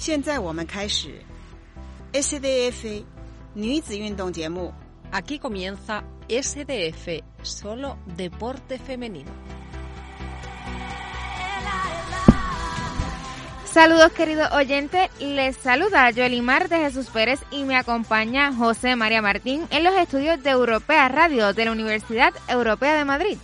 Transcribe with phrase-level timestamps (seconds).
[0.00, 1.22] 现在我们开始
[2.12, 3.04] SDF
[3.54, 4.72] 女子运动节目。
[5.12, 9.30] Aquí comienza SDF, solo deporte femenino.
[13.64, 19.66] Saludos queridos oyentes, les saluda Yolimar de Jesús Pérez y me acompaña José María Martín
[19.70, 23.38] en los estudios de Europea Radio de la Universidad Europea de Madrid.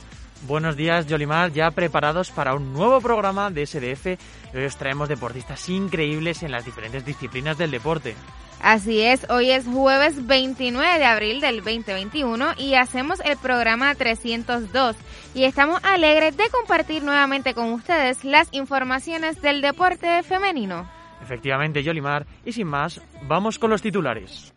[0.45, 4.17] Buenos días, Yolimar, ya preparados para un nuevo programa de SDF.
[4.53, 8.15] Hoy os traemos deportistas increíbles en las diferentes disciplinas del deporte.
[8.61, 14.95] Así es, hoy es jueves 29 de abril del 2021 y hacemos el programa 302
[15.35, 20.89] y estamos alegres de compartir nuevamente con ustedes las informaciones del deporte femenino.
[21.21, 24.53] Efectivamente, Yolimar, y sin más, vamos con los titulares.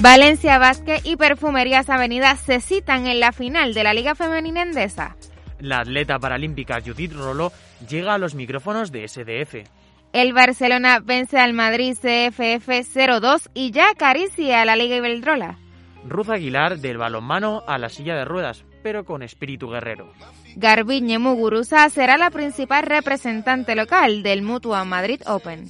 [0.00, 5.16] Valencia Vázquez y Perfumerías Avenida se citan en la final de la Liga Femenina Endesa.
[5.58, 7.50] La atleta paralímpica Judith Rolo
[7.88, 9.68] llega a los micrófonos de SDF.
[10.12, 15.58] El Barcelona vence al Madrid CFF 0-2 y ya acaricia a la Liga Iberdrola.
[16.04, 20.12] Ruth Aguilar del balonmano a la silla de ruedas, pero con espíritu guerrero.
[20.56, 25.68] Garbiñe Muguruza será la principal representante local del Mutua Madrid Open.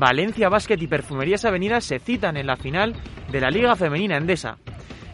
[0.00, 2.94] Valencia Basket y Perfumerías Avenida se citan en la final
[3.30, 4.56] de la Liga Femenina Endesa.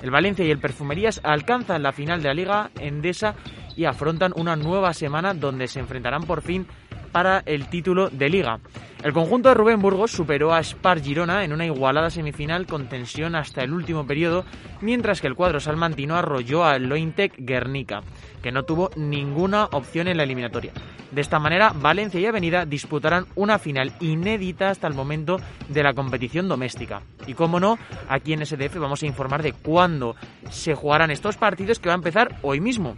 [0.00, 3.34] El Valencia y el Perfumerías alcanzan la final de la Liga Endesa
[3.76, 6.68] y afrontan una nueva semana donde se enfrentarán por fin
[7.16, 8.60] para el título de liga.
[9.02, 13.34] El conjunto de Rubén Burgos superó a Spar Girona en una igualada semifinal con tensión
[13.34, 14.44] hasta el último periodo,
[14.82, 18.02] mientras que el cuadro salmantino arrolló a Lointec Guernica,
[18.42, 20.72] que no tuvo ninguna opción en la eliminatoria.
[21.10, 25.38] De esta manera, Valencia y Avenida disputarán una final inédita hasta el momento
[25.70, 27.00] de la competición doméstica.
[27.26, 27.78] Y como no,
[28.10, 30.16] aquí en SDF vamos a informar de cuándo
[30.50, 32.94] se jugarán estos partidos que va a empezar hoy mismo.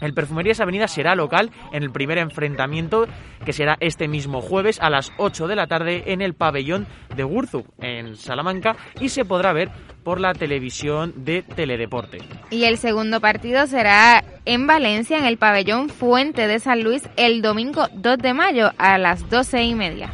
[0.00, 3.06] El Perfumerías Avenida será local en el primer enfrentamiento
[3.44, 7.24] que será este mismo jueves a las 8 de la tarde en el pabellón de
[7.24, 9.70] Gurzug en Salamanca y se podrá ver
[10.02, 12.18] por la televisión de Teledeporte.
[12.50, 17.42] Y el segundo partido será en Valencia en el pabellón Fuente de San Luis el
[17.42, 20.12] domingo 2 de mayo a las 12 y media.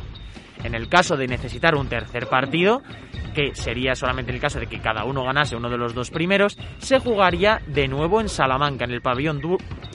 [0.64, 2.82] En el caso de necesitar un tercer partido,
[3.34, 6.10] que sería solamente en el caso de que cada uno ganase uno de los dos
[6.10, 9.40] primeros, se jugaría de nuevo en Salamanca, en el pabellón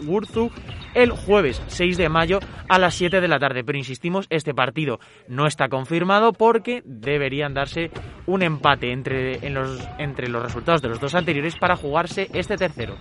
[0.03, 0.51] Gurzug,
[0.93, 3.63] el jueves 6 de mayo a las 7 de la tarde.
[3.63, 7.91] Pero insistimos, este partido no está confirmado porque deberían darse
[8.25, 12.97] un empate entre, entre los resultados de los dos anteriores para jugarse este tercero.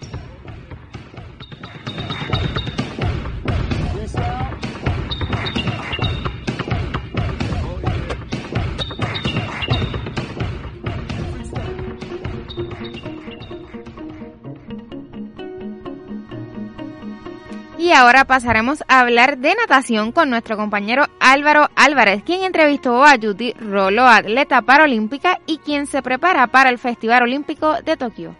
[17.94, 23.52] Ahora pasaremos a hablar de natación con nuestro compañero Álvaro Álvarez, quien entrevistó a Judy
[23.52, 28.36] Rolo, atleta paralímpica y quien se prepara para el Festival Olímpico de Tokio.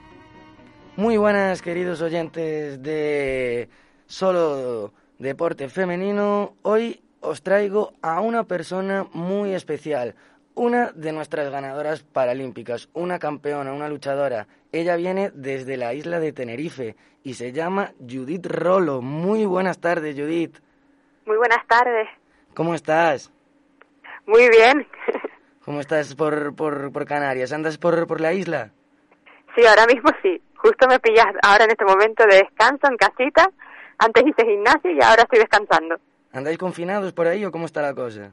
[0.96, 3.68] Muy buenas, queridos oyentes de
[4.06, 6.54] Solo Deporte Femenino.
[6.62, 10.14] Hoy os traigo a una persona muy especial,
[10.54, 14.46] una de nuestras ganadoras paralímpicas, una campeona, una luchadora.
[14.72, 19.02] Ella viene desde la isla de Tenerife y se llama Judith Rolo.
[19.02, 20.58] Muy buenas tardes, Judith.
[21.26, 22.08] Muy buenas tardes.
[22.54, 23.32] ¿Cómo estás?
[24.26, 24.86] Muy bien.
[25.64, 27.52] ¿Cómo estás por, por, por Canarias?
[27.52, 28.70] ¿Andas por, por la isla?
[29.56, 30.40] Sí, ahora mismo sí.
[30.56, 33.50] Justo me pillas ahora en este momento de descanso en casita.
[33.98, 35.96] Antes hice gimnasio y ahora estoy descansando.
[36.32, 38.32] ¿Andáis confinados por ahí o cómo está la cosa?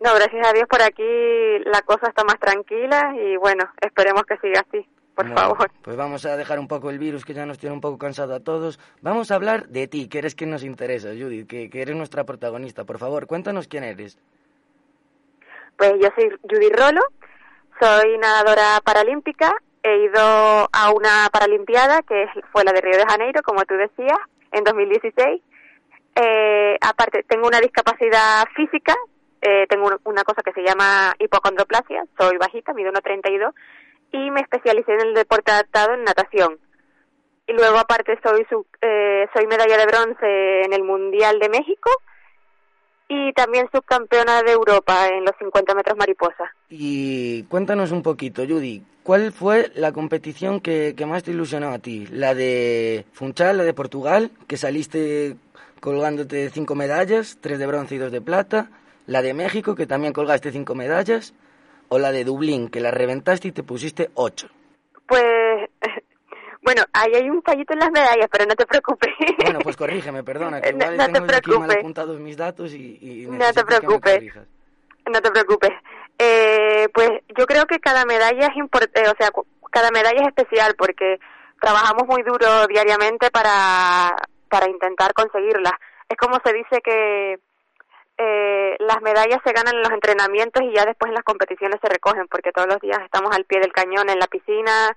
[0.00, 1.02] No, gracias a Dios por aquí
[1.66, 5.70] la cosa está más tranquila y bueno, esperemos que siga así, por Bueno, favor.
[5.82, 8.34] Pues vamos a dejar un poco el virus que ya nos tiene un poco cansado
[8.34, 8.80] a todos.
[9.02, 12.24] Vamos a hablar de ti, que eres quien nos interesa, Judith, que, que eres nuestra
[12.24, 12.84] protagonista.
[12.84, 14.18] Por favor, cuéntanos quién eres.
[15.76, 17.02] Pues yo soy Judy Rolo,
[17.80, 19.52] soy nadadora paralímpica,
[19.82, 20.18] he ido
[20.72, 24.18] a una paralimpiada que fue la de Río de Janeiro, como tú decías,
[24.52, 25.42] en 2016.
[26.16, 28.94] Eh, aparte, tengo una discapacidad física,
[29.42, 33.52] eh, tengo un- una cosa que se llama hipocondroplasia, soy bajita, mido 1,32
[34.12, 36.58] y me especialicé en el deporte adaptado en natación.
[37.46, 41.90] Y luego aparte soy, su- eh, soy medalla de bronce en el Mundial de México
[43.08, 46.52] y también subcampeona de Europa en los 50 metros mariposa.
[46.68, 51.78] Y cuéntanos un poquito, Judy, ¿cuál fue la competición que, que más te ilusionó a
[51.80, 52.06] ti?
[52.12, 55.34] ¿La de Funchal, la de Portugal, que saliste
[55.80, 58.70] colgándote cinco medallas, tres de bronce y dos de plata?
[59.10, 61.34] ¿La de México, que también colgaste cinco medallas?
[61.88, 64.46] ¿O la de Dublín, que la reventaste y te pusiste ocho?
[65.08, 65.24] Pues
[66.62, 69.12] Bueno, ahí hay un fallito en las medallas, pero no te preocupes.
[69.42, 71.78] Bueno, pues corrígeme, perdona, que igual no, tengo te aquí mal preocupes.
[71.78, 74.34] apuntados mis datos y, y No te necesito que me preocupes.
[75.12, 75.70] No te preocupes.
[76.16, 79.30] Eh, pues yo creo que cada medalla es importante, o sea,
[79.72, 81.18] cada medalla es especial porque
[81.60, 84.14] trabajamos muy duro diariamente para,
[84.48, 85.72] para intentar conseguirlas.
[86.08, 87.40] Es como se dice que
[88.22, 91.88] eh, las medallas se ganan en los entrenamientos y ya después en las competiciones se
[91.88, 94.94] recogen porque todos los días estamos al pie del cañón en la piscina,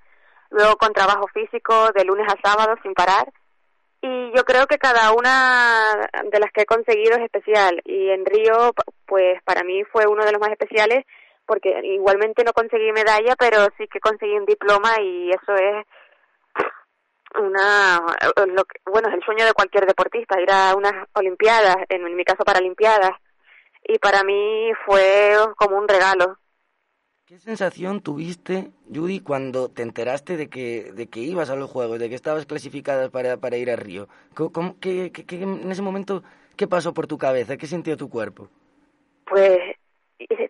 [0.50, 3.32] luego con trabajo físico de lunes a sábado sin parar.
[4.02, 7.82] Y yo creo que cada una de las que he conseguido es especial.
[7.86, 8.74] Y en Río,
[9.06, 11.06] pues para mí fue uno de los más especiales
[11.46, 15.86] porque igualmente no conseguí medalla, pero sí que conseguí un diploma y eso es
[17.40, 18.00] una
[18.48, 22.16] lo que- bueno es el sueño de cualquier deportista ir a unas olimpiadas en, en
[22.16, 23.12] mi caso paralimpiadas
[23.84, 26.38] y para mí fue como un regalo
[27.26, 31.98] ¿Qué sensación tuviste, Judy, cuando te enteraste de que, de que ibas a los Juegos,
[31.98, 34.08] de que estabas clasificada para, para ir a Río?
[34.36, 36.22] ¿Cómo- cómo- qué, qué- qué- en ese momento,
[36.58, 37.56] qué pasó por tu cabeza?
[37.58, 38.50] ¿Qué sintió tu cuerpo?
[39.26, 39.58] pues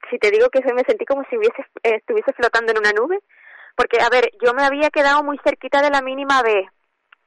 [0.09, 3.19] si te digo que me sentí como si hubiese eh, estuviese flotando en una nube
[3.75, 6.67] porque a ver yo me había quedado muy cerquita de la mínima B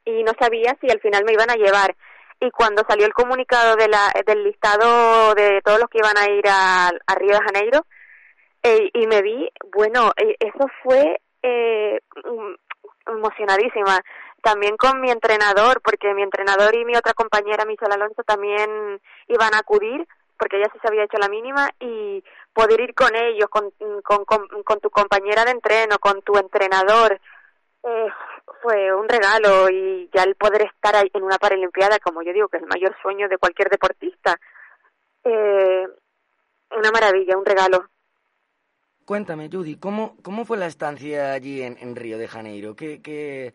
[0.04, 1.94] y no sabía si al final me iban a llevar.
[2.40, 6.30] Y cuando salió el comunicado de la, del listado de todos los que iban a
[6.30, 7.86] ir a, Río de Janeiro
[8.62, 14.00] eh, y me vi bueno eh, eso fue eh, mm, emocionadísima.
[14.42, 19.54] También con mi entrenador porque mi entrenador y mi otra compañera Michelle Alonso también iban
[19.54, 20.06] a acudir
[20.38, 22.22] porque ella sí se había hecho la mínima y
[22.56, 23.70] poder ir con ellos, con,
[24.02, 27.20] con, con, tu compañera de entreno, con tu entrenador,
[27.82, 28.08] eh,
[28.62, 32.48] fue un regalo y ya el poder estar ahí en una Paralimpiada, como yo digo,
[32.48, 34.40] que es el mayor sueño de cualquier deportista,
[35.22, 35.86] eh,
[36.70, 37.90] una maravilla, un regalo.
[39.04, 42.74] Cuéntame, Judy, ¿cómo, cómo fue la estancia allí en, en Río de Janeiro?
[42.74, 43.52] ¿Qué, qué,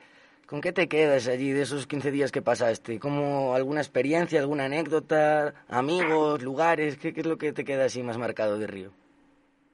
[0.51, 2.99] ¿Con qué te quedas allí de esos 15 días que pasaste?
[2.99, 6.97] ¿Cómo alguna experiencia, alguna anécdota, amigos, lugares?
[6.97, 8.91] ¿Qué, es lo que te queda así más marcado de Río?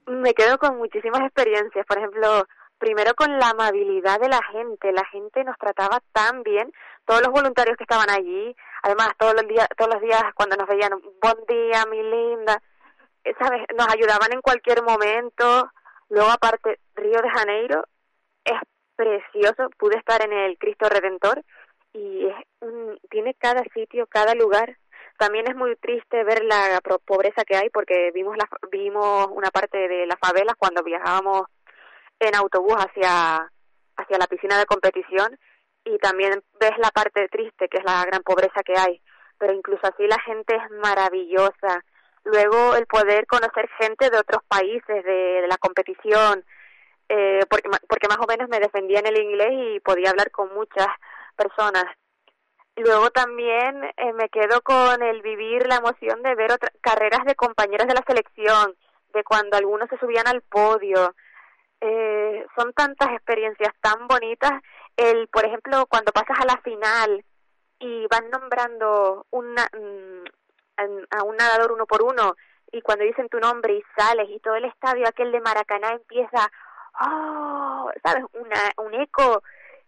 [0.05, 1.83] me quedo con muchísimas experiencias.
[1.87, 2.45] Por ejemplo,
[2.77, 4.91] primero con la amabilidad de la gente.
[4.91, 6.71] La gente nos trataba tan bien.
[7.05, 10.67] Todos los voluntarios que estaban allí, además todos los días, todos los días cuando nos
[10.67, 12.61] veían, buen día, mi linda,
[13.23, 15.71] eh, sabes, nos ayudaban en cualquier momento.
[16.09, 17.83] Luego aparte Río de Janeiro
[18.45, 18.61] es
[18.97, 19.69] precioso.
[19.77, 21.41] Pude estar en el Cristo Redentor
[21.93, 24.77] y es un- tiene cada sitio, cada lugar.
[25.17, 29.87] También es muy triste ver la pobreza que hay porque vimos la, vimos una parte
[29.87, 31.47] de las favelas cuando viajábamos
[32.19, 33.49] en autobús hacia
[33.99, 35.39] hacia la piscina de competición
[35.83, 39.01] y también ves la parte triste que es la gran pobreza que hay.
[39.39, 41.83] Pero incluso así la gente es maravillosa.
[42.23, 46.43] Luego el poder conocer gente de otros países de la competición
[47.09, 50.53] eh, porque porque más o menos me defendía en el inglés y podía hablar con
[50.53, 50.87] muchas
[51.35, 51.85] personas
[52.77, 57.33] Luego también eh, me quedo con el vivir la emoción de ver otras carreras de
[57.33, 58.75] compañeros de la selección,
[59.13, 61.15] de cuando algunos se subían al podio.
[61.81, 64.61] Eh, son tantas experiencias tan bonitas.
[64.95, 67.25] El, por ejemplo, cuando pasas a la final
[67.79, 70.23] y van nombrando una, mm,
[71.09, 72.35] a un nadador uno por uno
[72.71, 76.51] y cuando dicen tu nombre y sales y todo el estadio aquel de Maracaná empieza,
[77.01, 79.41] oh, sabes, una, un eco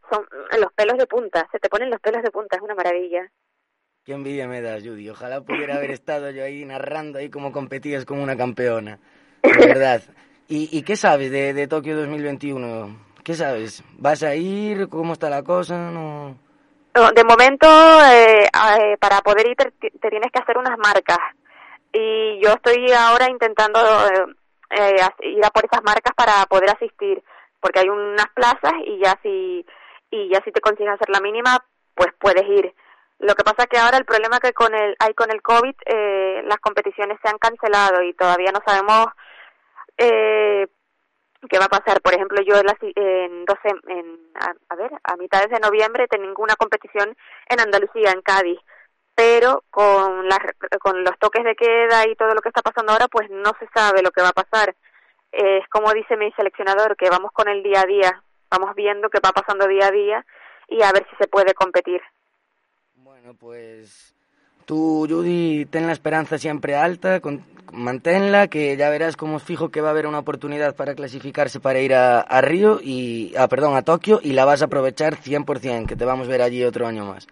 [0.10, 0.26] son
[0.60, 3.30] los pelos de punta, se te ponen los pelos de punta, es una maravilla.
[4.04, 5.10] Qué envidia me das, Judy.
[5.10, 9.00] Ojalá pudiera haber estado yo ahí narrando ahí como competías como una campeona.
[9.44, 10.02] De verdad.
[10.48, 12.98] ¿Y, y qué sabes de, de Tokio 2021?
[13.24, 13.84] ¿Qué sabes?
[14.00, 14.90] ¿Vas a ir?
[14.90, 15.92] ¿Cómo está la cosa?
[15.92, 16.36] No...
[16.96, 17.68] No, De momento,
[18.06, 21.20] eh, eh, para poder ir te, te tienes que hacer unas marcas
[21.94, 24.36] y yo estoy ahora intentando eh,
[24.70, 27.24] eh, ir a por esas marcas para poder asistir,
[27.60, 29.66] porque hay unas plazas y ya si
[30.12, 31.64] y ya si te consigues hacer la mínima,
[31.96, 32.74] pues puedes ir.
[33.20, 36.42] Lo que pasa que ahora el problema que con el hay con el COVID, eh,
[36.46, 39.08] las competiciones se han cancelado y todavía no sabemos
[39.98, 40.68] eh,
[41.50, 42.02] qué va a pasar.
[42.02, 46.08] Por ejemplo, yo en, la en, 12, en a, a ver, a mitades de noviembre
[46.08, 47.16] tengo una competición
[47.50, 48.60] en Andalucía, en Cádiz,
[49.20, 50.30] pero con,
[50.80, 53.68] con los toques de queda y todo lo que está pasando ahora, pues no se
[53.74, 54.74] sabe lo que va a pasar.
[55.30, 59.20] Es como dice mi seleccionador, que vamos con el día a día, vamos viendo qué
[59.20, 60.26] va pasando día a día
[60.70, 62.00] y a ver si se puede competir.
[62.96, 64.16] Bueno, pues
[64.64, 69.82] Tú, Judy, ten la esperanza siempre alta, con, manténla, que ya verás cómo fijo que
[69.82, 73.76] va a haber una oportunidad para clasificarse para ir a, a Río y, ah, perdón,
[73.76, 76.88] a Tokio y la vas a aprovechar 100%, que te vamos a ver allí otro
[76.88, 77.28] año más.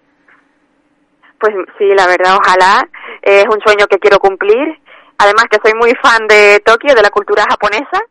[1.40, 2.88] Pues sí, la verdad, ojalá.
[3.22, 4.80] Es un sueño que quiero cumplir.
[5.20, 8.02] Además que soy muy fan de Tokio, de la cultura japonesa,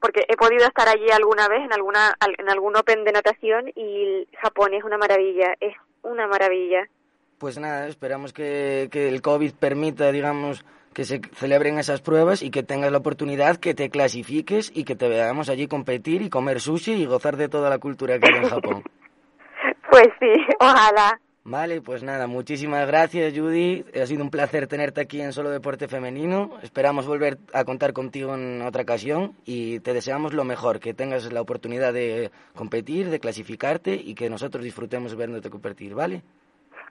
[0.00, 4.26] porque he podido estar allí alguna vez en alguna en algún Open de natación y
[4.40, 6.88] Japón es una maravilla, es una maravilla.
[7.38, 12.50] Pues nada, esperamos que, que el COVID permita, digamos, que se celebren esas pruebas y
[12.50, 16.60] que tengas la oportunidad que te clasifiques y que te veamos allí competir y comer
[16.60, 18.82] sushi y gozar de toda la cultura que hay en Japón.
[19.90, 21.18] pues sí, ojalá.
[21.44, 23.84] Vale, pues nada, muchísimas gracias Judy.
[24.00, 26.58] Ha sido un placer tenerte aquí en Solo Deporte Femenino.
[26.62, 31.32] Esperamos volver a contar contigo en otra ocasión y te deseamos lo mejor, que tengas
[31.32, 36.22] la oportunidad de competir, de clasificarte y que nosotros disfrutemos viéndote competir, ¿vale?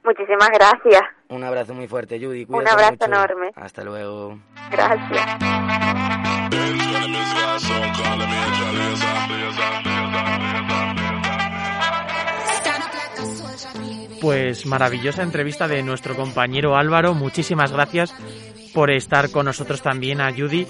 [0.03, 1.01] Muchísimas gracias.
[1.29, 2.45] Un abrazo muy fuerte, Judy.
[2.49, 3.51] Un abrazo enorme.
[3.55, 4.37] Hasta luego.
[4.69, 5.37] Gracias.
[14.21, 17.15] Pues maravillosa entrevista de nuestro compañero Álvaro.
[17.15, 18.13] Muchísimas gracias
[18.71, 20.67] por estar con nosotros también a Judy.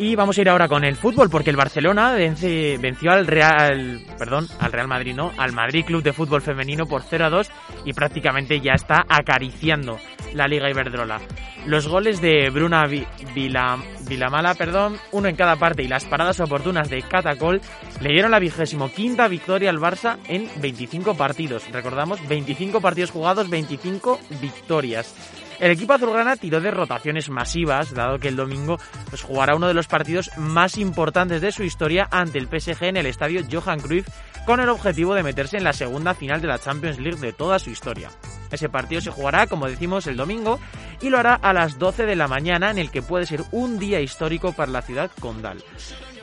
[0.00, 4.46] Y vamos a ir ahora con el fútbol, porque el Barcelona venció al Real, perdón,
[4.60, 7.50] al Real Madrid, no, al Madrid Club de Fútbol Femenino por 0 a 2
[7.84, 9.98] y prácticamente ya está acariciando
[10.34, 11.20] la Liga Iberdrola.
[11.66, 17.02] Los goles de Bruna Vilamala, perdón, uno en cada parte y las paradas oportunas de
[17.02, 17.60] Catacol
[18.00, 21.68] le dieron la vigésimo quinta victoria al Barça en 25 partidos.
[21.72, 25.12] Recordamos, 25 partidos jugados, 25 victorias.
[25.60, 28.78] El equipo azulgrana tiró de rotaciones masivas, dado que el domingo
[29.10, 32.96] pues, jugará uno de los partidos más importantes de su historia ante el PSG en
[32.96, 34.08] el estadio Johan Cruyff,
[34.46, 37.58] con el objetivo de meterse en la segunda final de la Champions League de toda
[37.58, 38.10] su historia.
[38.52, 40.60] Ese partido se jugará, como decimos, el domingo
[41.00, 43.78] y lo hará a las 12 de la mañana, en el que puede ser un
[43.78, 45.62] día histórico para la ciudad condal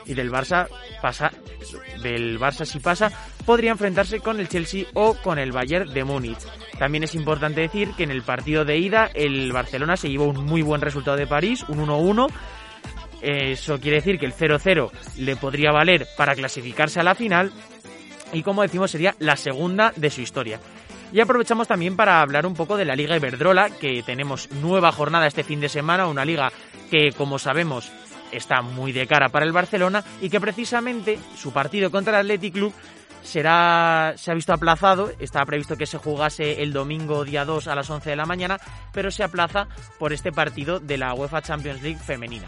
[0.06, 0.68] y del Barça
[1.00, 1.32] pasa
[2.02, 3.10] del Barça si pasa
[3.44, 6.38] podría enfrentarse con el Chelsea o con el Bayern de Múnich.
[6.78, 10.44] También es importante decir que en el partido de ida el Barcelona se llevó un
[10.44, 12.28] muy buen resultado de París, un 1-1.
[13.22, 17.52] Eso quiere decir que el 0-0 le podría valer para clasificarse a la final
[18.32, 20.60] y como decimos sería la segunda de su historia.
[21.12, 25.26] Y aprovechamos también para hablar un poco de la Liga Iberdrola, que tenemos nueva jornada
[25.26, 26.52] este fin de semana, una liga
[26.90, 27.90] que como sabemos
[28.36, 32.54] está muy de cara para el Barcelona y que precisamente su partido contra el Athletic
[32.54, 32.74] Club
[33.22, 37.74] será, se ha visto aplazado, estaba previsto que se jugase el domingo día 2 a
[37.74, 38.58] las 11 de la mañana,
[38.92, 42.46] pero se aplaza por este partido de la UEFA Champions League femenina.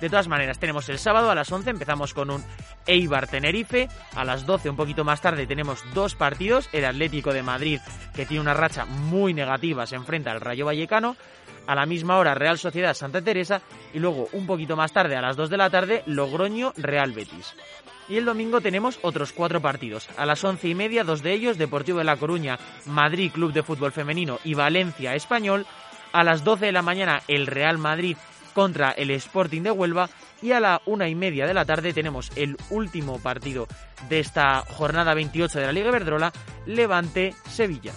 [0.00, 2.44] De todas maneras, tenemos el sábado a las 11, empezamos con un
[2.86, 7.42] Eibar Tenerife, a las 12 un poquito más tarde tenemos dos partidos, el Atlético de
[7.42, 7.80] Madrid
[8.14, 11.16] que tiene una racha muy negativa se enfrenta al Rayo Vallecano,
[11.66, 15.22] a la misma hora Real Sociedad Santa Teresa y luego un poquito más tarde a
[15.22, 17.54] las 2 de la tarde Logroño Real Betis.
[18.08, 20.08] Y el domingo tenemos otros cuatro partidos.
[20.16, 23.62] A las once y media, dos de ellos, Deportivo de La Coruña, Madrid Club de
[23.62, 25.66] Fútbol Femenino y Valencia Español.
[26.12, 28.16] A las 12 de la mañana, el Real Madrid
[28.52, 30.10] contra el Sporting de Huelva.
[30.42, 33.66] Y a la una y media de la tarde tenemos el último partido
[34.10, 36.32] de esta jornada 28 de la Liga Verdrola,
[36.66, 37.92] Levante Sevilla.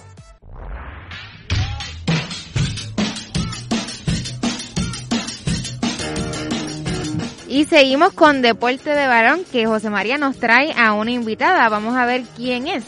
[7.48, 11.70] Y seguimos con Deporte de Varón, que José María nos trae a una invitada.
[11.70, 12.84] Vamos a ver quién es.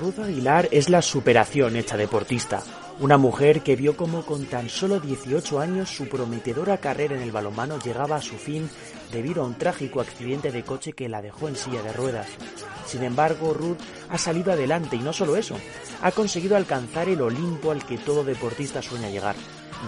[0.00, 2.62] Ruth Aguilar es la superación hecha deportista.
[3.00, 7.30] Una mujer que vio como con tan solo 18 años su prometedora carrera en el
[7.30, 8.68] balonmano llegaba a su fin
[9.12, 12.26] debido a un trágico accidente de coche que la dejó en silla de ruedas.
[12.86, 13.78] Sin embargo, Ruth
[14.08, 15.56] ha salido adelante y no solo eso,
[16.02, 19.36] ha conseguido alcanzar el Olimpo al que todo deportista sueña llegar,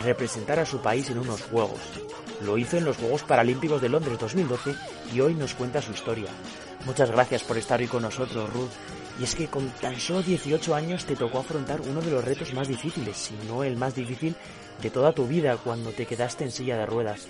[0.05, 1.81] representar a su país en unos Juegos.
[2.45, 4.75] Lo hizo en los Juegos Paralímpicos de Londres 2012
[5.15, 6.29] y hoy nos cuenta su historia.
[6.87, 8.71] Muchas gracias por estar hoy con nosotros, Ruth.
[9.21, 12.55] Y es que con tan solo 18 años te tocó afrontar uno de los retos
[12.55, 14.35] más difíciles, si no el más difícil,
[14.81, 17.29] de toda tu vida cuando te quedaste en silla de ruedas.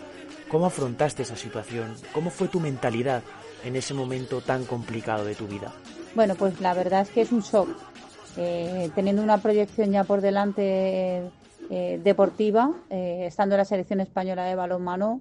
[0.48, 1.96] ¿Cómo afrontaste esa situación?
[2.12, 3.24] ¿Cómo fue tu mentalidad
[3.64, 5.72] en ese momento tan complicado de tu vida?
[6.14, 7.68] Bueno, pues la verdad es que es un shock.
[8.36, 11.30] Eh, teniendo una proyección ya por delante
[11.72, 15.20] eh, deportiva, eh, estando en la selección española de balonmano,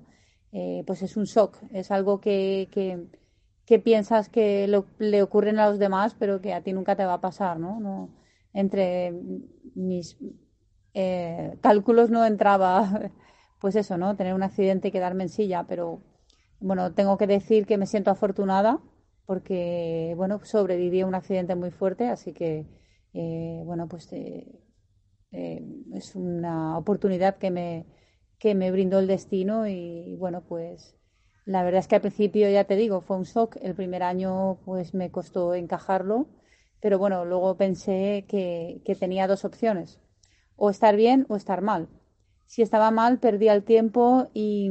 [0.52, 1.56] eh, pues es un shock.
[1.72, 6.74] Es algo que, que, piensas que le ocurren a los demás, pero que a ti
[6.74, 7.80] nunca te va a pasar, ¿no?
[7.80, 8.10] no
[8.54, 9.14] entre
[9.76, 10.18] mis
[11.62, 13.12] cálculos no entraba,
[13.62, 14.16] pues eso, ¿no?
[14.16, 16.02] Tener un accidente y quedarme en silla, pero
[16.60, 18.80] bueno, tengo que decir que me siento afortunada
[19.28, 22.66] porque, bueno, sobreviví a un accidente muy fuerte, así que,
[23.14, 24.10] bueno, pues
[25.32, 27.86] eh, es una oportunidad que me,
[28.40, 30.96] que me brindó el destino y bueno, pues
[31.46, 33.58] la verdad es que al principio, ya te digo, fue un shock.
[33.62, 36.28] El primer año pues me costó encajarlo,
[36.80, 40.00] pero bueno, luego pensé que, que tenía dos opciones,
[40.56, 41.90] o estar bien o estar mal.
[42.46, 44.70] Si estaba mal, perdía el tiempo y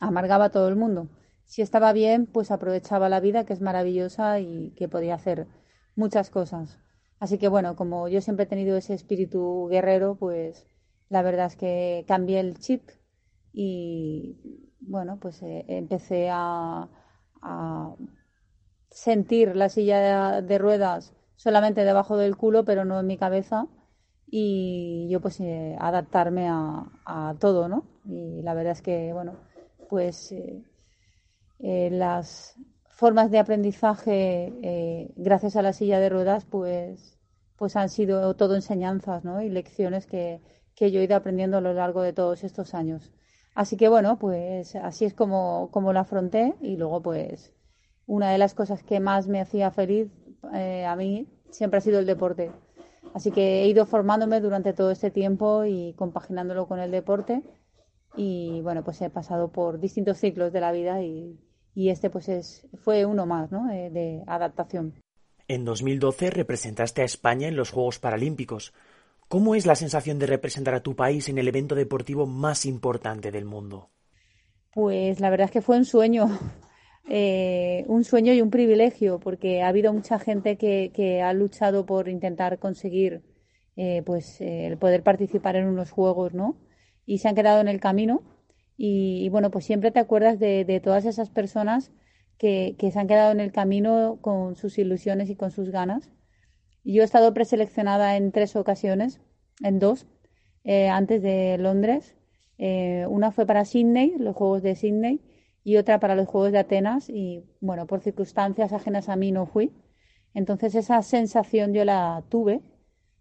[0.00, 1.08] amargaba a todo el mundo.
[1.44, 5.46] Si estaba bien, pues aprovechaba la vida, que es maravillosa y que podía hacer
[5.94, 6.78] muchas cosas.
[7.18, 10.66] Así que bueno, como yo siempre he tenido ese espíritu guerrero, pues
[11.08, 12.82] la verdad es que cambié el chip
[13.52, 14.36] y
[14.80, 16.88] bueno, pues eh, empecé a,
[18.90, 23.68] sentir la silla de, ruedas solamente debajo del culo, pero no en mi cabeza
[24.26, 27.84] y yo pues eh, adaptarme a, todo, ¿no?
[28.04, 29.36] Y la verdad es que, bueno,
[29.88, 32.56] pues eh, las
[32.96, 37.18] formas de aprendizaje gracias a la silla de ruedas pues,
[37.56, 39.42] pues han sido todo enseñanzas, ¿no?
[39.42, 40.40] Y lecciones que,
[40.74, 43.12] que yo he ido aprendiendo a lo largo de todos estos años.
[43.54, 47.54] Así que bueno, pues así es como, como afronté y luego pues
[48.06, 50.10] una de las cosas que más me hacía feliz
[50.54, 52.50] eh, a mí siempre ha sido el deporte.
[53.14, 57.42] Así que he ido formándome durante todo este tiempo y compaginándolo con el deporte
[58.16, 61.38] y bueno, pues he pasado por distintos ciclos de la vida y,
[61.76, 63.66] este pues es, fue uno más ¿no?
[63.66, 64.94] de, de adaptación.
[65.48, 68.72] En 2012 representaste a España en los Juegos Paralímpicos.
[69.28, 73.30] ¿Cómo es la sensación de representar a tu país en el evento deportivo más importante
[73.30, 73.90] del mundo?
[74.72, 76.28] Pues la verdad es que fue un sueño,
[77.08, 82.08] eh, un sueño y un privilegio, porque ha habido mucha gente que, ha luchado por
[82.08, 83.22] intentar conseguir
[83.74, 86.56] eh, pues el poder participar en unos juegos, ¿no?
[87.04, 88.22] Y se han quedado en el camino.
[88.76, 91.92] Y, bueno, pues siempre te acuerdas de, todas esas personas
[92.38, 96.10] que, que se han quedado en el camino con sus ilusiones y con sus ganas
[96.92, 99.20] yo he estado preseleccionada en tres ocasiones,
[99.62, 100.06] en dos,
[100.62, 102.14] eh, antes de Londres.
[102.58, 105.20] Eh, una fue para Sydney, los Juegos de Sydney,
[105.64, 107.10] y otra para los Juegos de Atenas.
[107.10, 109.72] Y bueno, por circunstancias ajenas a mí no fui.
[110.32, 112.62] Entonces esa sensación yo la tuve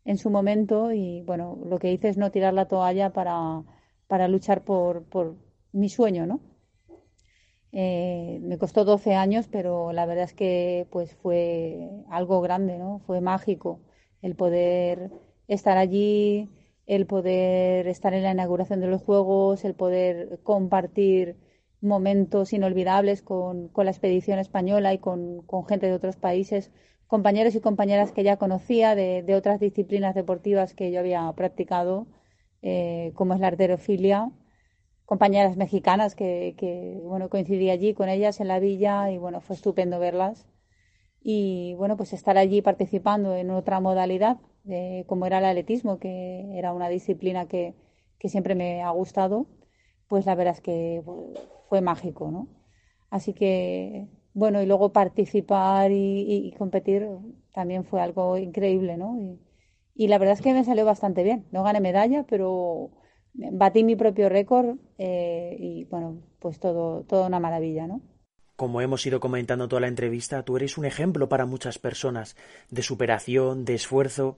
[0.03, 3.63] en su momento y bueno, lo que hice es no tirar la toalla para,
[4.07, 5.37] para luchar por, por
[5.75, 6.40] mi sueño, ¿no?
[7.72, 13.00] Eh, me costó 12 años, pero la verdad es que pues fue algo grande, ¿no?
[13.05, 13.81] Fue mágico
[14.22, 15.11] el poder
[15.48, 16.50] estar allí,
[16.88, 21.38] el poder estar en la inauguración de los Juegos, el poder compartir
[21.81, 26.72] momentos inolvidables con, la expedición española y con, gente de otros países,
[27.07, 32.07] compañeros y compañeras que ya conocía de, otras disciplinas deportivas que yo había practicado,
[32.61, 34.31] eh, como es la arterofilia
[35.05, 39.55] compañeras mexicanas que, que, bueno, coincidí allí con ellas en la villa y bueno, fue
[39.55, 40.48] estupendo verlas.
[41.22, 44.37] Y bueno, pues estar allí participando en otra modalidad,
[45.07, 47.74] como era el atletismo, que era una disciplina que,
[48.20, 49.48] que siempre me ha gustado,
[50.07, 51.03] pues la verdad es que
[51.70, 52.48] fue mágico, ¿no?
[53.09, 57.07] Así que, bueno, y luego participar y, competir
[57.53, 59.18] también fue algo increíble, ¿no?
[59.20, 59.39] Y,
[59.96, 61.48] y la verdad es que me salió bastante bien.
[61.51, 62.91] No gané medalla, pero
[63.35, 68.01] batí mi propio récord eh, y bueno, pues todo, todo una maravilla, ¿no?
[68.55, 72.37] Como hemos ido comentando toda la entrevista, tú eres un ejemplo para muchas personas
[72.69, 74.37] de superación, de esfuerzo.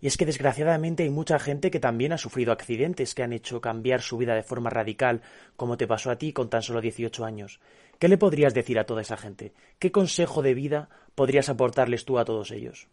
[0.00, 3.60] Y es que desgraciadamente hay mucha gente que también ha sufrido accidentes que han hecho
[3.60, 5.20] cambiar su vida de forma radical,
[5.56, 7.60] como te pasó a ti con tan solo 18 años.
[7.98, 9.52] ¿Qué le podrías decir a toda esa gente?
[9.78, 12.88] ¿Qué consejo de vida podrías aportarles tú a todos ellos?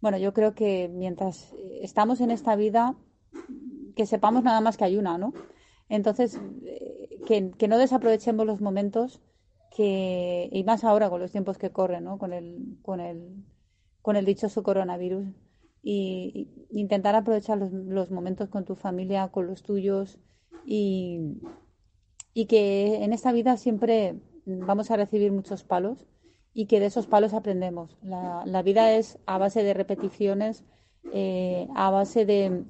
[0.00, 2.96] Bueno, yo creo que mientras estamos en esta vida
[3.94, 5.32] que sepamos nada más que hay una, ¿no?
[5.88, 9.20] Entonces, eh, que, no desaprovechemos los momentos
[9.74, 12.18] que, y más ahora con los tiempos que corren, ¿no?
[12.18, 13.44] Con el, con el,
[14.02, 15.26] con el dichoso coronavirus.
[15.82, 20.18] Y, intentar aprovechar los, momentos con tu familia, con los tuyos
[20.64, 21.40] y,
[22.32, 26.06] y que en esta vida siempre vamos a recibir muchos palos
[26.52, 27.96] y que de esos palos aprendemos.
[28.02, 30.64] La, la vida es a base de repeticiones,
[31.12, 32.64] eh, a base de,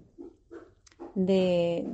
[1.15, 1.89] de,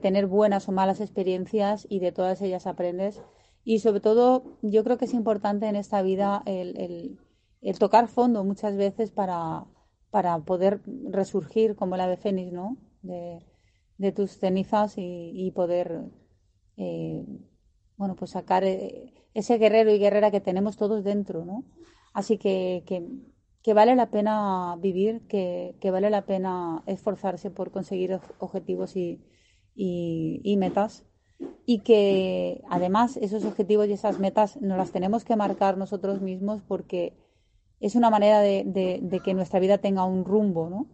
[0.00, 3.22] tener buenas o malas experiencias y de todas ellas aprendes.
[3.64, 7.18] Y sobre todo, yo creo que es importante en esta vida el,
[7.60, 9.64] el, tocar fondo muchas veces para,
[10.10, 12.76] para poder resurgir como el ave fénix, ¿no?
[13.02, 13.44] De,
[13.98, 16.02] de tus cenizas y, poder,
[16.76, 17.24] eh,
[17.96, 21.64] bueno, pues sacar eh, ese guerrero y guerrera que tenemos todos dentro, ¿no?
[22.14, 22.84] Así que
[23.68, 29.20] que vale la pena vivir, que, vale la pena esforzarse por conseguir objetivos y,
[29.74, 31.04] y, metas
[31.66, 36.62] y que además esos objetivos y esas metas nos las tenemos que marcar nosotros mismos
[36.66, 37.12] porque
[37.78, 40.86] es una manera de, de, que nuestra vida tenga un rumbo, ¿no?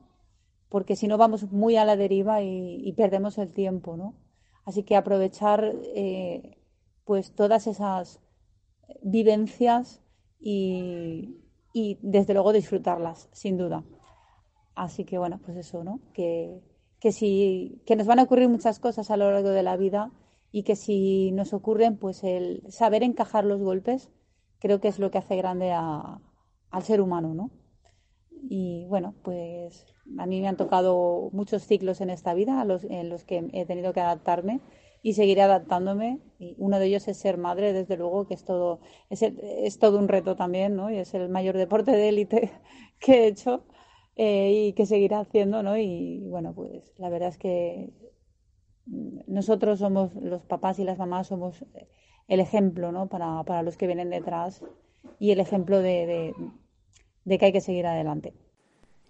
[0.68, 4.16] porque si no vamos muy a la deriva y, perdemos el tiempo, ¿no?
[4.64, 6.58] Así que aprovechar eh,
[7.04, 8.20] pues todas esas
[9.00, 10.02] vivencias
[10.40, 11.43] y,
[11.74, 13.84] y desde luego disfrutarlas, sin duda.
[14.76, 16.00] Así que bueno, pues eso, ¿no?
[16.14, 16.62] Que,
[17.00, 20.12] que, si, que nos van a ocurrir muchas cosas a lo largo de la vida
[20.52, 24.08] y que si nos ocurren, pues el saber encajar los golpes
[24.60, 26.20] creo que es lo que hace grande a,
[26.70, 27.50] al ser humano, ¿no?
[28.48, 29.84] Y bueno, pues
[30.16, 33.66] a mí me han tocado muchos ciclos en esta vida los, en los que he
[33.66, 34.60] tenido que adaptarme
[35.04, 36.18] y seguiré adaptándome.
[36.38, 39.98] Y uno de ellos es ser madre, desde luego, que es todo, es, es todo
[39.98, 40.90] un reto también, ¿no?
[40.90, 42.50] Y es el mayor deporte de élite
[42.98, 43.66] que he hecho
[44.16, 45.76] eh, y que seguirá haciendo, ¿no?
[45.76, 47.92] Y bueno, pues la verdad es que
[48.86, 51.66] nosotros somos, los papás y las mamás, somos
[52.26, 53.10] el ejemplo, ¿no?
[53.10, 54.64] Para, para los que vienen detrás
[55.18, 56.34] y el ejemplo de, de,
[57.26, 58.32] de que hay que seguir adelante.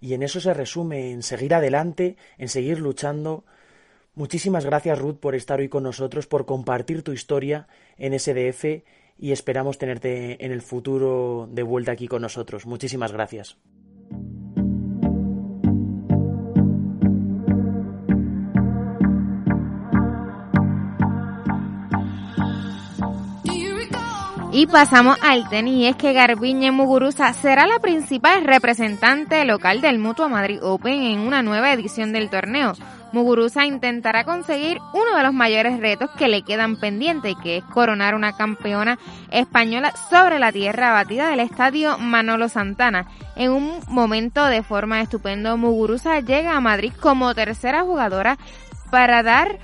[0.01, 3.45] Y en eso se resume, en seguir adelante, en seguir luchando.
[4.15, 8.83] Muchísimas gracias Ruth por estar hoy con nosotros, por compartir tu historia en SDF
[9.17, 12.65] y esperamos tenerte en el futuro de vuelta aquí con nosotros.
[12.65, 13.57] Muchísimas gracias.
[24.57, 30.29] Y pasamos al tenis, es que Garbiñe Muguruza será la principal representante local del Mutua
[30.29, 32.71] Madrid Open en una nueva edición del torneo.
[33.15, 38.13] Muguruza intentará conseguir uno de los mayores retos que le quedan pendientes, que es coronar
[38.13, 38.99] una campeona
[39.31, 43.07] española sobre la tierra batida del estadio Manolo Santana.
[43.37, 48.37] En un momento de forma estupendo, Muguruza llega a Madrid como tercera jugadora
[48.91, 49.59] para dar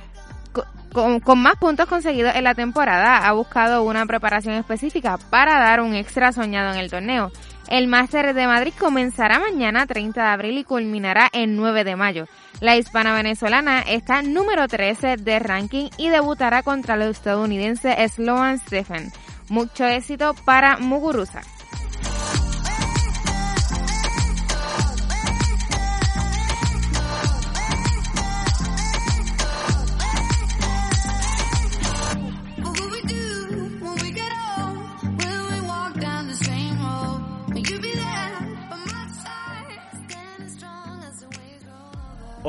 [0.93, 5.93] con, más puntos conseguidos en la temporada, ha buscado una preparación específica para dar un
[5.93, 7.33] extra soñado en el torneo.
[7.67, 12.27] El Máster de Madrid comenzará mañana 30 de abril y culminará el 9 de mayo.
[12.61, 19.11] La hispana venezolana está número 13 de ranking y debutará contra el estadounidense Sloan Stephen.
[19.49, 21.41] Mucho éxito para Muguruza.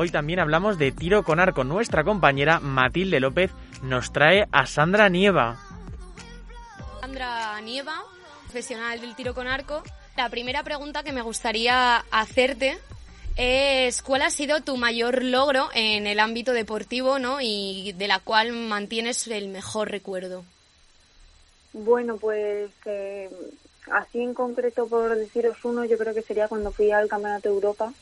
[0.02, 1.62] Hoy también hablamos de tiro con arco.
[1.62, 3.52] Nuestra compañera Matilde López
[3.84, 5.60] nos trae a Sandra Nieva.
[7.00, 8.02] Sandra Nieva,
[8.42, 9.84] profesional del tiro con arco.
[10.16, 12.78] La primera pregunta que me gustaría hacerte
[13.36, 17.40] es cuál ha sido tu mayor logro en el ámbito deportivo ¿no?
[17.40, 20.42] y de la cual mantienes el mejor recuerdo.
[21.74, 23.30] Bueno, pues eh,
[23.92, 27.54] así en concreto por deciros uno, yo creo que sería cuando fui al Campeonato de
[27.54, 27.92] Europa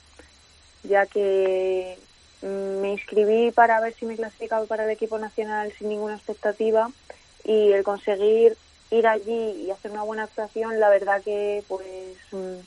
[0.83, 1.99] ya que
[2.43, 6.91] mm, me inscribí para ver si me clasificaba para el equipo nacional sin ninguna expectativa
[7.45, 8.57] y el conseguir
[8.91, 12.59] ir allí y hacer una buena actuación, la verdad que pues mm,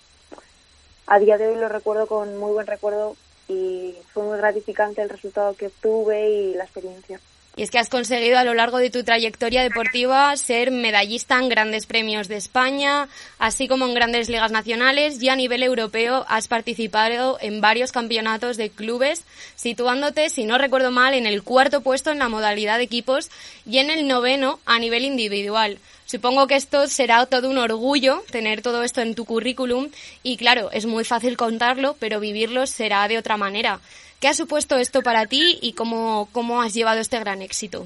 [1.08, 3.16] a día de hoy lo recuerdo con muy buen recuerdo
[3.48, 7.20] y fue muy gratificante el resultado que obtuve y la experiencia.
[7.56, 11.50] Y es que has conseguido a lo largo de tu trayectoria deportiva ser medallista en
[11.50, 16.48] grandes premios de España, así como en grandes ligas nacionales y a nivel europeo has
[16.48, 19.24] participado en varios campeonatos de clubes,
[19.56, 23.30] situándote, si no recuerdo mal, en el cuarto puesto en la modalidad de equipos
[23.68, 25.78] y en el noveno a nivel individual.
[26.06, 29.90] Supongo que esto será todo un orgullo tener todo esto en tu currículum
[30.22, 33.80] y claro, es muy fácil contarlo, pero vivirlo será de otra manera.
[34.24, 37.86] ¿Qué ha supuesto esto para ti y cómo, cómo has llevado este gran éxito?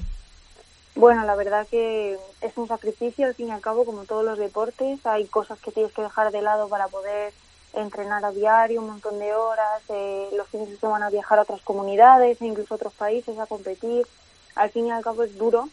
[0.94, 4.38] Bueno, la verdad que es un sacrificio, al fin y al cabo, como todos los
[4.38, 5.04] deportes.
[5.04, 7.32] Hay cosas que tienes que dejar de lado para poder
[7.72, 9.82] entrenar a diario, un montón de horas.
[9.88, 13.46] Eh, los fines de semana viajar a otras comunidades e incluso a otros países a
[13.46, 14.06] competir.
[14.54, 15.68] Al fin y al cabo es duro,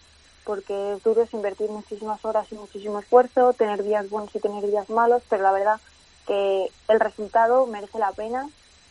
[0.46, 4.66] porque es duro es invertir muchísimas horas y muchísimo esfuerzo, tener días buenos y tener
[4.66, 5.80] días malos, pero la verdad
[6.26, 8.50] que el resultado merece la pena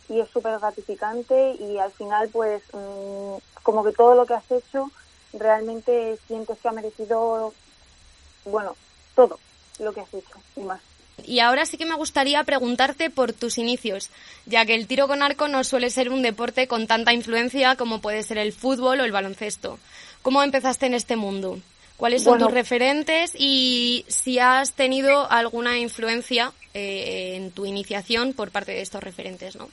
[0.09, 4.51] y es súper gratificante y al final pues mm, como que todo lo que has
[4.51, 4.91] hecho
[5.33, 7.53] realmente sientes que ha merecido,
[8.45, 8.75] bueno,
[9.15, 9.39] todo
[9.79, 10.81] lo que has hecho y más.
[11.23, 14.09] Y ahora sí que me gustaría preguntarte por tus inicios,
[14.45, 18.01] ya que el tiro con arco no suele ser un deporte con tanta influencia como
[18.01, 19.79] puede ser el fútbol o el baloncesto.
[20.21, 21.59] ¿Cómo empezaste en este mundo?
[21.97, 28.51] ¿Cuáles son tus referentes y si has tenido alguna influencia eh, en tu iniciación por
[28.51, 29.69] parte de estos referentes, no?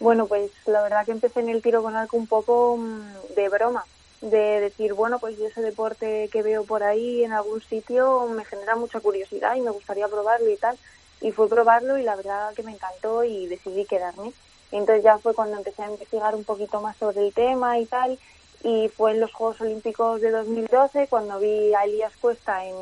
[0.00, 3.48] Bueno, pues la verdad que empecé en el tiro con arco un poco mm, de
[3.48, 3.84] broma,
[4.20, 8.76] de decir, bueno, pues ese deporte que veo por ahí en algún sitio me genera
[8.76, 10.76] mucha curiosidad y me gustaría probarlo y tal.
[11.20, 14.32] y fue probarlo y la verdad que me encantó y decidí quedarme.
[14.72, 18.18] Entonces ya fue cuando empecé a investigar un poquito más sobre el tema y tal
[18.62, 22.74] y fue en los Juegos Olímpicos de 2012 cuando vi a Elías Cuesta en,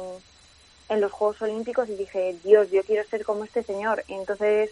[0.88, 4.02] en los Juegos Olímpicos y dije, Dios, yo quiero ser como este señor.
[4.08, 4.70] Entonces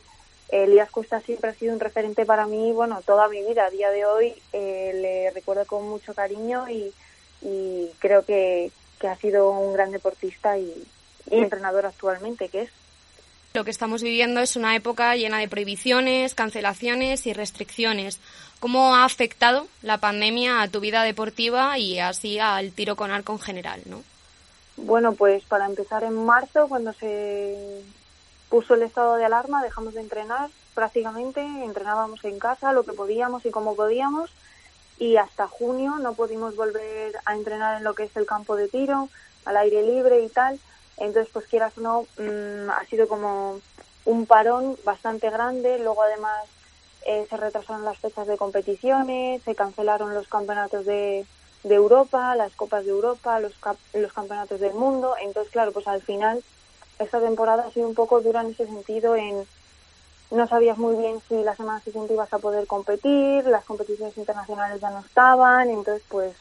[0.52, 3.64] Elías Cuesta siempre ha sido un referente para mí, bueno, toda mi vida.
[3.64, 6.92] A día de hoy eh, le recuerdo con mucho cariño y,
[7.40, 10.70] y creo que, que, ha sido un gran deportista y,
[11.30, 12.70] y entrenador actualmente, que es.
[13.54, 18.20] Lo que estamos viviendo es una época llena de prohibiciones, cancelaciones y restricciones.
[18.60, 23.32] ¿Cómo ha afectado la pandemia a tu vida deportiva y así al tiro con arco
[23.32, 24.02] en general, no?
[24.76, 27.82] Bueno, pues para empezar en marzo, cuando se
[28.52, 33.46] puso el estado de alarma, dejamos de entrenar prácticamente, entrenábamos en casa lo que podíamos
[33.46, 34.28] y como podíamos
[34.98, 38.68] y hasta junio no pudimos volver a entrenar en lo que es el campo de
[38.68, 39.08] tiro,
[39.46, 40.60] al aire libre y tal.
[40.98, 43.58] Entonces, pues quieras o no, mmm, ha sido como
[44.04, 45.78] un parón bastante grande.
[45.78, 46.44] Luego, además,
[47.06, 51.24] eh, se retrasaron las fechas de competiciones, se cancelaron los campeonatos de,
[51.62, 53.54] de Europa, las Copas de Europa, los,
[53.94, 55.14] los campeonatos del mundo.
[55.22, 56.44] Entonces, claro, pues al final
[57.02, 59.46] esta temporada ha sido un poco dura en ese sentido, en
[60.30, 64.80] no sabías muy bien si la semana siguiente ibas a poder competir, las competiciones internacionales
[64.80, 66.34] ya no estaban, entonces pues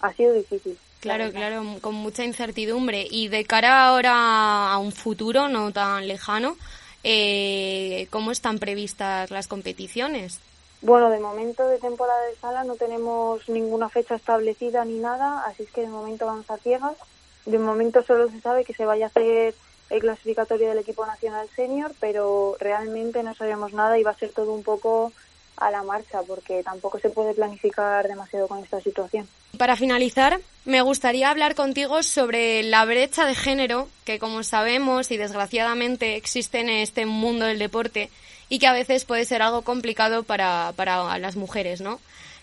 [0.00, 0.78] ha sido difícil.
[1.00, 3.06] Claro, claro, con mucha incertidumbre.
[3.10, 6.56] Y de cara ahora a un futuro no tan lejano,
[7.04, 10.40] eh, ¿cómo están previstas las competiciones?
[10.82, 15.62] Bueno, de momento de temporada de sala no tenemos ninguna fecha establecida ni nada, así
[15.64, 16.96] es que de momento vamos a ciegas.
[17.44, 19.54] De momento solo se sabe que se vaya a hacer
[19.90, 24.30] el clasificatorio del equipo nacional senior, pero realmente no sabíamos nada y va a ser
[24.30, 25.12] todo un poco
[25.56, 29.26] a la marcha porque tampoco se puede planificar demasiado con esta situación.
[29.56, 35.16] Para finalizar, me gustaría hablar contigo sobre la brecha de género que, como sabemos y
[35.16, 38.10] desgraciadamente existe en este mundo del deporte
[38.48, 42.00] y que a veces puede ser algo complicado para, para las mujeres, ¿no?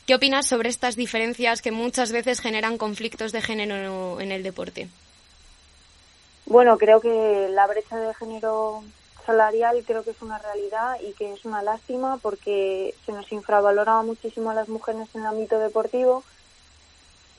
[0.08, 4.90] ¿Qué opinas sobre estas diferencias que muchas veces generan conflictos de género en el deporte?
[6.46, 8.84] Bueno, creo que la brecha de género
[9.26, 14.02] salarial creo que es una realidad y que es una lástima porque se nos infravalora
[14.02, 16.24] muchísimo a las mujeres en el ámbito deportivo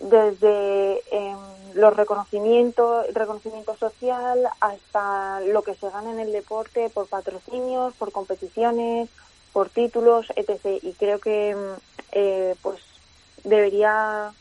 [0.00, 1.36] desde eh,
[1.74, 7.94] los reconocimientos, el reconocimiento social hasta lo que se gana en el deporte por patrocinios,
[7.94, 9.08] por competiciones,
[9.52, 10.82] por títulos, etc.
[10.82, 11.56] Y creo que
[12.12, 12.80] eh, pues
[13.44, 14.32] debería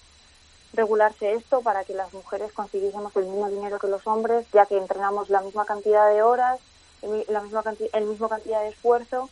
[0.74, 4.78] regularse esto para que las mujeres consiguiésemos el mismo dinero que los hombres, ya que
[4.78, 6.60] entrenamos la misma cantidad de horas,
[7.28, 9.30] la misma el mismo cantidad de esfuerzo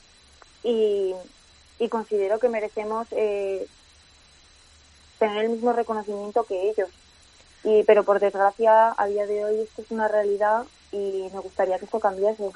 [0.63, 1.13] y,
[1.79, 3.65] y considero que merecemos eh,
[5.19, 6.89] tener el mismo reconocimiento que ellos.
[7.63, 11.77] Y, pero por desgracia, a día de hoy esto es una realidad y me gustaría
[11.77, 12.49] que esto cambiase.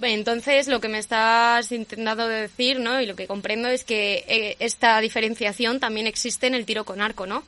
[0.00, 3.00] Entonces, lo que me estás intentando decir, ¿no?
[3.00, 7.00] Y lo que comprendo es que eh, esta diferenciación también existe en el tiro con
[7.00, 7.44] arco, ¿no?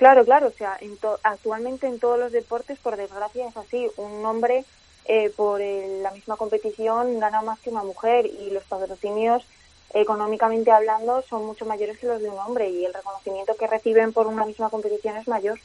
[0.00, 0.46] Claro, claro.
[0.46, 3.86] O sea, en actualmente en todos los deportes, por desgracia, es así.
[3.98, 4.64] Un hombre
[5.04, 9.44] eh, por la misma competición gana más que una mujer y los patrocinios
[9.92, 14.14] económicamente hablando son mucho mayores que los de un hombre y el reconocimiento que reciben
[14.14, 15.60] por una misma competición es mayor.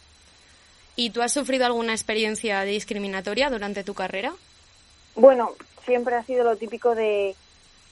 [0.98, 4.34] ¿Y tú has sufrido alguna experiencia discriminatoria durante tu carrera?
[5.16, 5.54] Bueno,
[5.86, 7.38] siempre ha sido lo típico de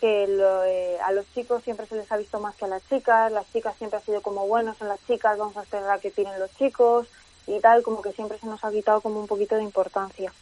[0.03, 2.85] que lo, eh, a los chicos siempre se les ha visto más que a las
[2.89, 5.99] chicas, las chicas siempre ha sido como, bueno, son las chicas, vamos a esperar a
[5.99, 7.07] que tienen los chicos
[7.47, 10.33] y tal, como que siempre se nos ha quitado como un poquito de importancia.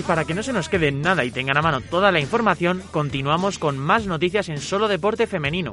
[0.00, 2.82] Y para que no se nos quede nada y tengan a mano toda la información,
[2.90, 5.72] continuamos con más noticias en solo deporte femenino.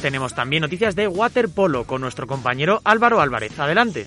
[0.00, 3.58] Tenemos también noticias de waterpolo con nuestro compañero Álvaro Álvarez.
[3.58, 4.06] Adelante.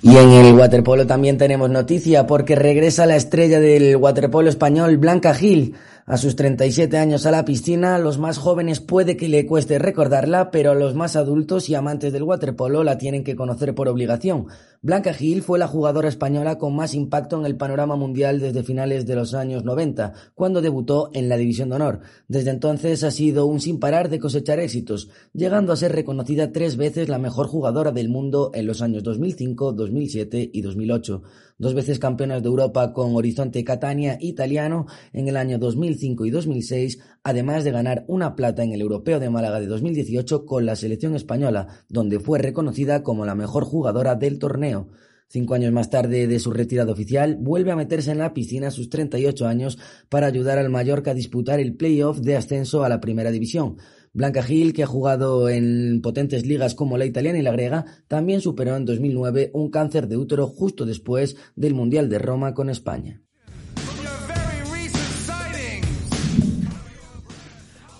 [0.00, 5.34] Y en el waterpolo también tenemos noticia porque regresa la estrella del waterpolo español Blanca
[5.34, 5.74] Gil
[6.06, 10.50] a sus 37 años a la piscina, los más jóvenes puede que le cueste recordarla,
[10.50, 14.48] pero a los más adultos y amantes del waterpolo la tienen que conocer por obligación.
[14.82, 19.06] Blanca Gil fue la jugadora española con más impacto en el panorama mundial desde finales
[19.06, 22.00] de los años 90, cuando debutó en la División de Honor.
[22.28, 26.76] Desde entonces ha sido un sin parar de cosechar éxitos, llegando a ser reconocida tres
[26.76, 31.22] veces la mejor jugadora del mundo en los años 2005, 2007 y 2008
[31.58, 36.98] dos veces campeonas de Europa con Horizonte Catania italiano en el año 2005 y 2006,
[37.22, 41.14] además de ganar una plata en el Europeo de Málaga de 2018 con la selección
[41.14, 44.90] española, donde fue reconocida como la mejor jugadora del torneo.
[45.26, 48.70] Cinco años más tarde de su retirada oficial, vuelve a meterse en la piscina a
[48.70, 53.00] sus 38 años para ayudar al Mallorca a disputar el playoff de ascenso a la
[53.00, 53.76] primera división.
[54.14, 58.40] Blanca Gil, que ha jugado en potentes ligas como la italiana y la griega, también
[58.40, 63.23] superó en 2009 un cáncer de útero justo después del Mundial de Roma con España.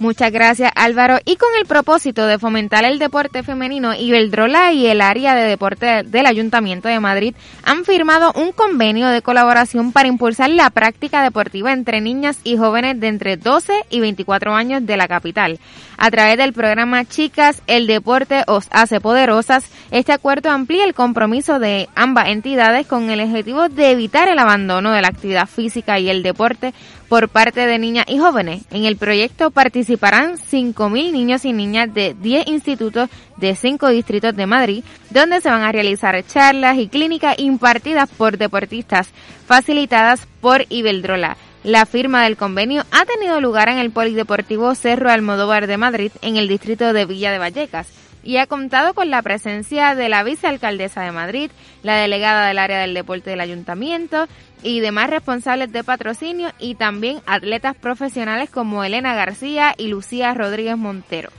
[0.05, 1.17] Muchas gracias Álvaro.
[1.25, 6.03] Y con el propósito de fomentar el deporte femenino, Iberdrola y el área de deporte
[6.03, 11.73] del Ayuntamiento de Madrid han firmado un convenio de colaboración para impulsar la práctica deportiva
[11.73, 15.59] entre niñas y jóvenes de entre 12 y 24 años de la capital.
[15.97, 21.59] A través del programa Chicas, el deporte os hace poderosas, este acuerdo amplía el compromiso
[21.59, 26.11] de ambas entidades con el objetivo de evitar el abandono de la actividad física y
[26.11, 26.75] el deporte
[27.09, 28.63] por parte de niñas y jóvenes.
[28.71, 34.47] En el proyecto participarán 5.000 niños y niñas de 10 institutos de 5 distritos de
[34.47, 39.11] Madrid, donde se van a realizar charlas y clínicas impartidas por deportistas,
[39.47, 41.37] facilitadas por Ibeldrola.
[41.63, 46.37] La firma del convenio ha tenido lugar en el Polideportivo Cerro Almodóvar de Madrid, en
[46.37, 47.89] el distrito de Villa de Vallecas
[48.25, 51.51] y ha contado con la presencia de la vicealcaldesa de Madrid,
[51.83, 54.27] la delegada del área del deporte del ayuntamiento
[54.65, 60.77] y demás responsables de patrocinio y también atletas profesionales como Elena García y Lucía Rodríguez
[60.77, 61.31] Montero.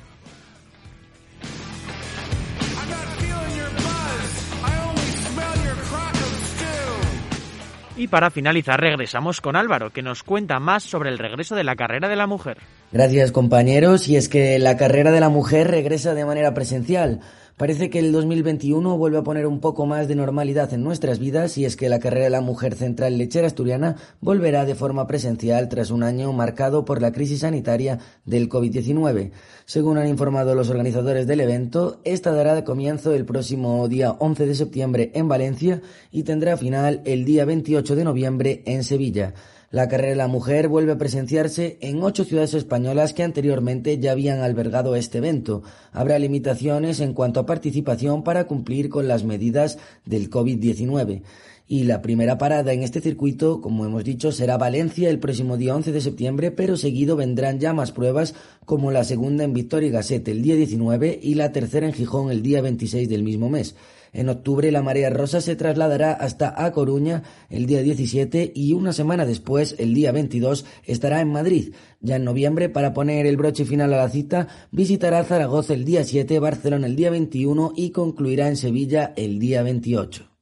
[7.97, 11.77] Y para finalizar regresamos con Álvaro, que nos cuenta más sobre el regreso de la
[11.77, 12.57] carrera de la mujer.
[12.91, 17.21] Gracias compañeros, y es que la carrera de la mujer regresa de manera presencial.
[17.57, 21.57] Parece que el 2021 vuelve a poner un poco más de normalidad en nuestras vidas
[21.57, 25.69] y es que la carrera de la mujer central lechera asturiana volverá de forma presencial
[25.69, 29.31] tras un año marcado por la crisis sanitaria del COVID-19.
[29.63, 34.55] Según han informado los organizadores del evento, esta dará comienzo el próximo día 11 de
[34.55, 39.33] septiembre en Valencia y tendrá final el día 28 de noviembre en Sevilla.
[39.71, 44.11] La carrera de la mujer vuelve a presenciarse en ocho ciudades españolas que anteriormente ya
[44.11, 45.63] habían albergado este evento.
[45.91, 51.23] Habrá limitaciones en cuanto a participación para cumplir con las medidas del COVID-19.
[51.67, 55.75] Y la primera parada en este circuito, como hemos dicho, será Valencia el próximo día
[55.75, 59.91] 11 de septiembre, pero seguido vendrán ya más pruebas como la segunda en Victoria y
[59.91, 63.75] Gasset el día 19 y la tercera en Gijón el día 26 del mismo mes.
[64.15, 68.93] En octubre la marea rosa se trasladará hasta A Coruña el día 17 y una
[68.93, 71.73] semana después, el día 22, estará en Madrid.
[71.99, 76.05] Ya en noviembre, para poner el broche final a la cita, visitará Zaragoza el día
[76.05, 80.34] 7, Barcelona el día 21 y concluirá en Sevilla el día 28.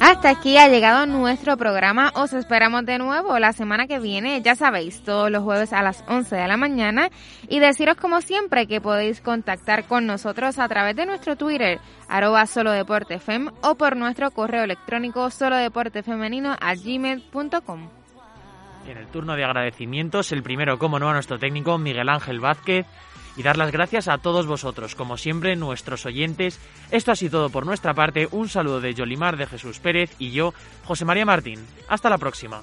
[0.00, 2.12] Hasta aquí ha llegado nuestro programa.
[2.14, 6.04] Os esperamos de nuevo la semana que viene, ya sabéis, todos los jueves a las
[6.08, 7.10] 11 de la mañana.
[7.48, 12.46] Y deciros como siempre que podéis contactar con nosotros a través de nuestro Twitter, arroba
[12.46, 17.88] solodeportefem, o por nuestro correo electrónico solodeportefemenino a gmail.com.
[18.88, 22.86] En el turno de agradecimientos, el primero, como no, a nuestro técnico Miguel Ángel Vázquez
[23.36, 26.58] y dar las gracias a todos vosotros, como siempre, nuestros oyentes.
[26.90, 28.28] Esto ha sido todo por nuestra parte.
[28.30, 30.52] Un saludo de Yolimar, de Jesús Pérez y yo,
[30.84, 31.64] José María Martín.
[31.88, 32.62] Hasta la próxima.